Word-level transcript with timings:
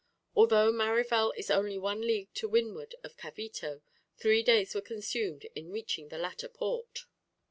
Although 0.35 0.71
Marivelle 0.71 1.31
is 1.37 1.51
only 1.51 1.77
one 1.77 2.01
league 2.01 2.33
to 2.33 2.49
windward 2.49 2.95
of 3.03 3.17
Cavito, 3.17 3.83
three 4.17 4.41
days 4.41 4.73
were 4.73 4.81
consumed 4.81 5.45
in 5.53 5.69
reaching 5.71 6.07
the 6.09 6.17
latter 6.17 6.49
port. 6.49 7.05